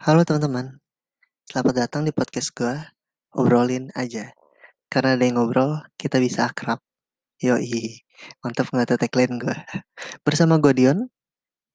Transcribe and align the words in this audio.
Halo 0.00 0.24
teman-teman, 0.24 0.80
selamat 1.44 1.74
datang 1.76 2.08
di 2.08 2.12
podcast 2.16 2.56
gue, 2.56 2.72
obrolin 3.36 3.92
aja. 3.92 4.32
Karena 4.88 5.12
ada 5.12 5.28
yang 5.28 5.36
ngobrol, 5.36 5.84
kita 6.00 6.16
bisa 6.16 6.48
akrab. 6.48 6.80
Yoi, 7.36 8.00
mantap 8.40 8.72
nggak 8.72 8.96
tuh 8.96 8.96
tagline 8.96 9.36
gue. 9.36 9.52
Bersama 10.24 10.56
gue 10.56 10.72
Dion, 10.72 11.04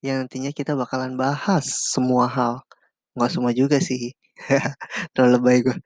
yang 0.01 0.25
nantinya 0.25 0.50
kita 0.57 0.73
bakalan 0.73 1.14
bahas 1.14 1.69
semua 1.69 2.25
hal. 2.25 2.65
Nggak 3.14 3.29
semua 3.29 3.54
juga 3.54 3.77
sih, 3.77 4.18
terlalu 5.14 5.29
lebay 5.37 5.57
gue. 5.61 5.78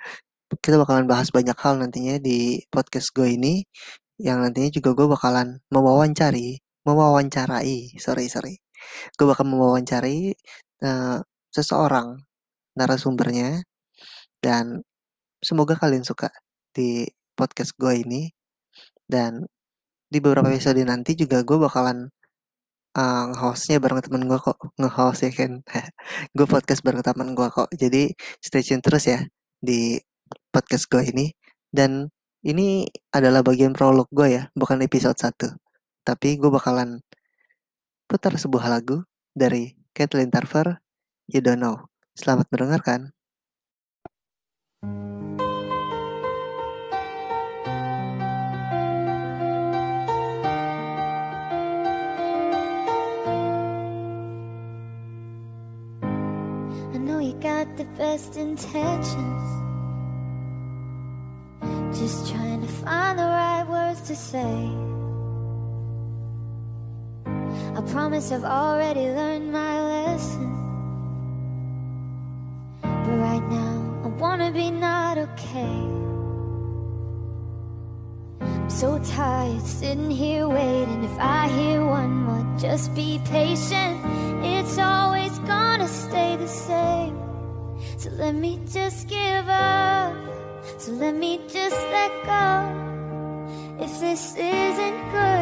Kita 0.64 0.79
bakalan 0.79 1.11
bahas 1.11 1.36
banyak 1.36 1.60
hal 1.60 1.75
nantinya 1.75 2.24
di 2.24 2.64
podcast 2.71 3.11
gue 3.11 3.36
ini, 3.36 3.68
yang 4.15 4.39
nantinya 4.39 4.71
juga 4.71 4.96
gue 4.96 5.11
bakalan 5.11 5.60
mewawancari, 5.75 6.64
mewawancarai, 6.87 8.00
sorry 8.00 8.32
sorry. 8.32 8.64
Gue 9.19 9.28
bakal 9.28 9.43
mewawancari 9.43 10.39
uh, 10.87 11.19
seseorang 11.51 12.29
narasumbernya 12.79 13.68
dan 14.39 14.88
semoga 15.43 15.75
kalian 15.75 16.07
suka 16.07 16.32
di 16.71 17.07
podcast 17.36 17.75
gue 17.75 17.93
ini. 18.04 18.32
Dan 19.10 19.43
di 20.07 20.18
beberapa 20.24 20.47
episode 20.54 20.79
nanti 20.86 21.18
juga 21.18 21.42
gue 21.43 21.57
bakalan 21.60 22.07
uh, 22.96 23.25
hostnya 23.36 23.83
bareng 23.83 24.00
temen 24.05 24.24
gue 24.29 24.39
kok. 24.39 24.57
Nge-host 24.79 25.28
ya 25.28 25.32
kan? 25.36 25.52
Gue 26.38 26.46
podcast 26.50 26.82
bareng 26.86 27.04
temen 27.04 27.33
gue 27.38 27.47
kok. 27.52 27.69
Jadi 27.74 28.14
stay 28.42 28.61
tune 28.64 28.82
terus 28.86 29.05
ya 29.10 29.19
di 29.60 29.97
podcast 30.54 30.86
gue 30.88 31.04
ini. 31.10 31.33
Dan 31.69 32.09
ini 32.44 32.88
adalah 33.11 33.44
bagian 33.44 33.75
prolog 33.75 34.08
gue 34.16 34.27
ya 34.31 34.44
bukan 34.55 34.80
episode 34.80 35.19
1 35.19 35.59
tapi 36.07 36.39
gue 36.39 36.47
bakalan 36.47 37.03
putar 38.07 38.33
sebuah 38.39 38.72
lagu 38.72 39.03
dari 39.35 39.75
Kathleen 39.91 40.31
Tarver 40.31 40.80
You 41.27 41.44
Don't 41.44 41.59
Know 41.59 41.88
Selamat 42.20 42.52
mendengarkan. 42.52 43.16
I 56.92 57.00
know 57.00 57.23
you 57.23 57.40
got 57.40 57.72
the 57.80 57.88
best 57.95 58.36
intentions. 58.36 59.47
Just 61.95 62.28
trying 62.28 62.59
to 62.59 62.72
find 62.84 63.16
the 63.16 63.31
right 63.31 63.64
words 63.64 64.03
to 64.12 64.16
say. 64.20 64.67
I 67.23 67.80
promise 67.95 68.36
I've 68.36 68.44
already 68.44 69.08
learned 69.08 69.56
my 69.56 69.80
lesson. 69.88 70.58
Wanna 74.50 74.66
be 74.66 74.72
not 74.72 75.17
okay. 75.17 75.86
I'm 78.42 78.69
so 78.69 79.00
tired 79.00 79.61
sitting 79.61 80.09
here 80.09 80.47
waiting. 80.47 81.03
If 81.03 81.17
I 81.19 81.47
hear 81.50 81.86
one 81.86 82.23
more, 82.23 82.58
just 82.58 82.95
be 82.95 83.19
patient. 83.25 84.00
It's 84.44 84.78
always 84.78 85.38
gonna 85.39 85.88
stay 85.88 86.36
the 86.38 86.47
same. 86.47 87.17
So 87.97 88.09
let 88.11 88.36
me 88.36 88.59
just 88.72 89.08
give 89.08 89.47
up. 89.50 90.16
So 90.78 90.94
let 90.94 91.16
me 91.16 91.39
just 91.47 91.80
let 91.91 92.11
go. 92.25 93.86
If 93.86 94.00
this 94.00 94.36
isn't 94.36 95.11
good 95.11 95.38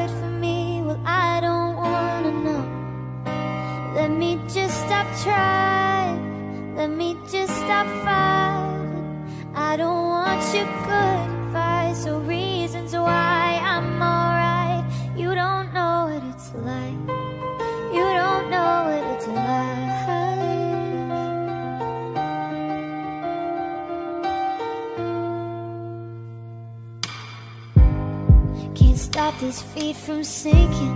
stop 29.18 29.40
these 29.40 29.64
feet 29.64 29.96
from 29.96 30.24
sinking. 30.24 30.96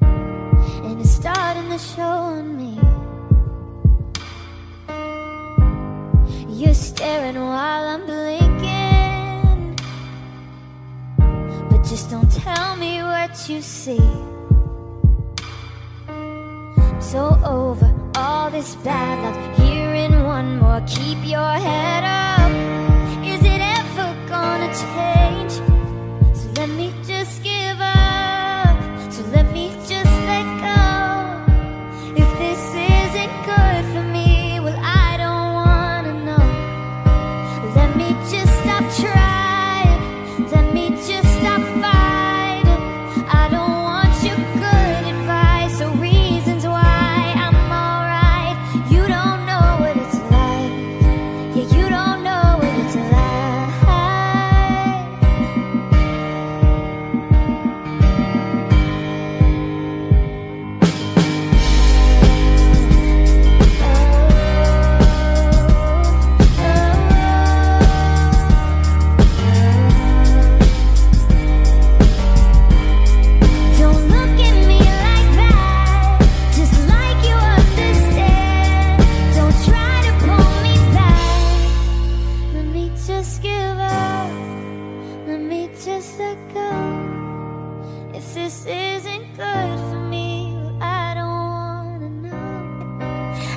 And 0.00 0.98
it's 0.98 1.10
starting 1.10 1.68
to 1.68 1.78
show 1.78 2.14
on 2.32 2.56
me. 2.56 2.72
You're 6.48 6.72
staring 6.72 7.38
while 7.38 7.84
I'm 7.92 8.06
blinking. 8.06 9.76
But 11.68 11.82
just 11.82 12.08
don't 12.08 12.32
tell 12.32 12.76
me 12.76 13.02
what 13.02 13.46
you 13.50 13.60
see. 13.60 14.08
I'm 16.08 17.02
so 17.02 17.38
over 17.44 17.94
all 18.16 18.50
this 18.50 18.74
bad 18.76 19.16
luck. 19.22 19.36
Hearing 19.58 20.14
one 20.24 20.60
more, 20.60 20.80
keep 20.86 21.18
your 21.26 21.52
head 21.66 22.04
up. 22.04 22.43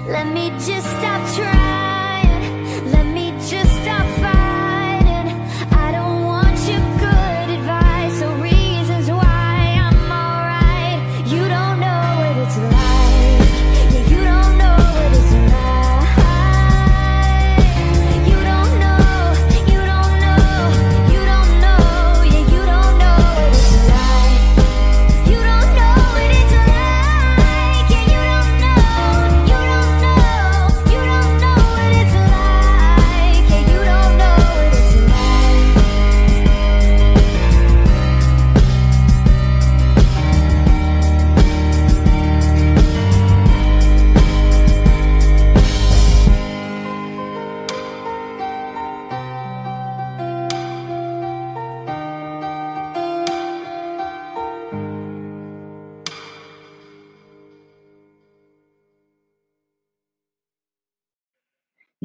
Let 0.07 0.25
me 0.27 0.51
just 0.51 0.87
stop 0.87 1.35
trying. 1.35 1.66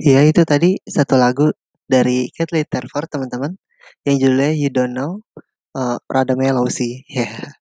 Iya 0.03 0.27
itu 0.27 0.43
tadi 0.43 0.83
satu 0.83 1.15
lagu 1.15 1.55
dari 1.87 2.27
Kathleen 2.35 2.67
Terford 2.67 3.07
teman-teman 3.07 3.55
yang 4.03 4.19
judulnya 4.19 4.51
You 4.51 4.71
Don't 4.75 4.99
Know 4.99 5.23
uh, 5.79 6.03
rada 6.11 6.35
mellow 6.35 6.67
sih. 6.67 7.07
Ya. 7.07 7.31
Yeah. 7.31 7.55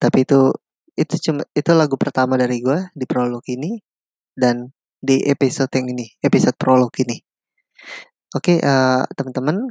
tapi 0.00 0.24
itu 0.24 0.48
itu 0.96 1.14
cuma 1.28 1.44
itu 1.52 1.70
lagu 1.76 2.00
pertama 2.00 2.40
dari 2.40 2.64
gue 2.64 2.88
di 2.96 3.04
prolog 3.04 3.44
ini 3.52 3.84
dan 4.32 4.72
di 4.96 5.20
episode 5.28 5.68
yang 5.76 5.92
ini 5.92 6.08
episode 6.24 6.56
prolog 6.56 6.88
ini. 7.04 7.20
Oke 8.32 8.56
okay, 8.56 8.58
uh, 8.64 9.04
teman-teman 9.12 9.68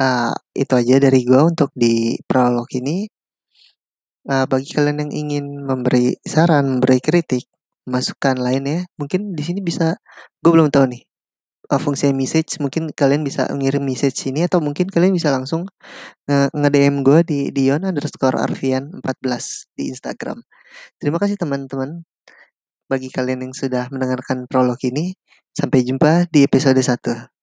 uh, 0.00 0.32
itu 0.56 0.72
aja 0.80 0.96
dari 0.96 1.20
gue 1.28 1.40
untuk 1.44 1.76
di 1.76 2.16
prolog 2.24 2.72
ini. 2.72 3.04
Uh, 4.26 4.48
bagi 4.48 4.72
kalian 4.72 5.06
yang 5.06 5.12
ingin 5.12 5.46
memberi 5.60 6.16
saran 6.24 6.80
memberi 6.80 6.98
kritik 7.04 7.46
masukan 7.86 8.36
lainnya 8.38 8.86
mungkin 8.98 9.32
di 9.38 9.42
sini 9.46 9.62
bisa 9.62 9.96
gue 10.42 10.50
belum 10.50 10.68
tahu 10.74 10.90
nih 10.90 11.02
uh, 11.70 11.80
fungsi 11.80 12.10
message 12.14 12.58
mungkin 12.62 12.90
kalian 12.94 13.22
bisa 13.26 13.46
ngirim 13.50 13.82
message 13.82 14.26
ini 14.30 14.46
atau 14.46 14.62
mungkin 14.62 14.86
kalian 14.90 15.14
bisa 15.14 15.30
langsung 15.34 15.66
nge-DM 16.28 17.02
gue 17.06 17.18
di 17.26 17.40
Dion 17.54 17.86
underscore 17.86 18.38
Arvian 18.38 18.90
14 19.02 19.78
di 19.78 19.90
Instagram. 19.94 20.42
Terima 20.98 21.18
kasih 21.22 21.38
teman-teman 21.38 22.02
bagi 22.90 23.10
kalian 23.10 23.46
yang 23.50 23.54
sudah 23.54 23.90
mendengarkan 23.90 24.46
prolog 24.50 24.78
ini. 24.86 25.14
Sampai 25.56 25.88
jumpa 25.88 26.28
di 26.28 26.44
episode 26.44 26.76
1. 26.76 27.35